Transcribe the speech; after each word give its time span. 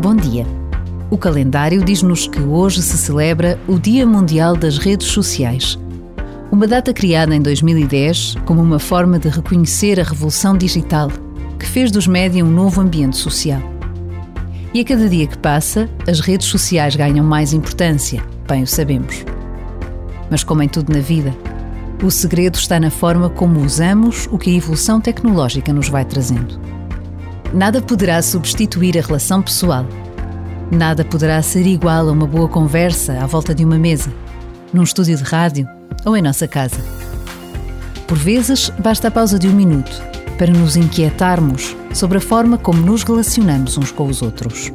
bom 0.00 0.16
dia. 0.16 0.46
O 1.10 1.18
calendário 1.18 1.84
diz-nos 1.84 2.26
que 2.26 2.40
hoje 2.40 2.80
se 2.80 2.96
celebra 2.96 3.60
o 3.68 3.78
Dia 3.78 4.06
Mundial 4.06 4.56
das 4.56 4.78
Redes 4.78 5.08
Sociais. 5.08 5.78
Uma 6.50 6.66
data 6.66 6.94
criada 6.94 7.36
em 7.36 7.42
2010 7.42 8.36
como 8.46 8.62
uma 8.62 8.78
forma 8.78 9.18
de 9.18 9.28
reconhecer 9.28 10.00
a 10.00 10.02
revolução 10.02 10.56
digital 10.56 11.10
que 11.58 11.66
fez 11.66 11.90
dos 11.90 12.06
média 12.06 12.42
um 12.42 12.50
novo 12.50 12.80
ambiente 12.80 13.18
social. 13.18 13.60
E 14.72 14.80
a 14.80 14.84
cada 14.86 15.06
dia 15.06 15.26
que 15.26 15.36
passa, 15.36 15.86
as 16.08 16.20
redes 16.20 16.46
sociais 16.46 16.96
ganham 16.96 17.26
mais 17.26 17.52
importância, 17.52 18.24
bem 18.48 18.62
o 18.62 18.66
sabemos. 18.66 19.22
Mas, 20.30 20.42
como 20.42 20.62
em 20.62 20.68
tudo 20.68 20.94
na 20.94 21.00
vida, 21.00 21.36
o 22.02 22.10
segredo 22.10 22.56
está 22.56 22.80
na 22.80 22.90
forma 22.90 23.28
como 23.28 23.60
usamos 23.60 24.26
o 24.32 24.38
que 24.38 24.48
a 24.48 24.56
evolução 24.56 24.98
tecnológica 24.98 25.74
nos 25.74 25.90
vai 25.90 26.06
trazendo. 26.06 26.79
Nada 27.52 27.82
poderá 27.82 28.22
substituir 28.22 28.96
a 28.96 29.02
relação 29.02 29.42
pessoal. 29.42 29.84
Nada 30.70 31.04
poderá 31.04 31.42
ser 31.42 31.66
igual 31.66 32.08
a 32.08 32.12
uma 32.12 32.26
boa 32.26 32.48
conversa 32.48 33.18
à 33.20 33.26
volta 33.26 33.52
de 33.52 33.64
uma 33.64 33.76
mesa, 33.76 34.12
num 34.72 34.84
estúdio 34.84 35.16
de 35.16 35.24
rádio 35.24 35.68
ou 36.04 36.16
em 36.16 36.22
nossa 36.22 36.46
casa. 36.46 36.78
Por 38.06 38.16
vezes, 38.16 38.70
basta 38.78 39.08
a 39.08 39.10
pausa 39.10 39.36
de 39.38 39.48
um 39.48 39.52
minuto 39.52 40.00
para 40.38 40.52
nos 40.52 40.76
inquietarmos 40.76 41.76
sobre 41.92 42.18
a 42.18 42.20
forma 42.20 42.56
como 42.56 42.80
nos 42.80 43.02
relacionamos 43.02 43.76
uns 43.76 43.90
com 43.90 44.06
os 44.06 44.22
outros. 44.22 44.72